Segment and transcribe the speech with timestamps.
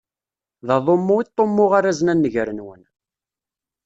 [0.67, 2.81] D aḍummu i ṭṭummuɣ arazen a nnger-nwen.